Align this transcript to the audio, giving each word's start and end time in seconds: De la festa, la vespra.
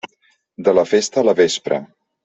De 0.69 0.73
la 0.79 0.85
festa, 0.95 1.27
la 1.31 1.39
vespra. 1.45 1.83